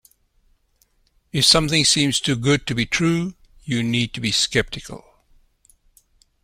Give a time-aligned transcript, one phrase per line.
[1.31, 5.05] If something seems too good to be true, you need to be sceptical.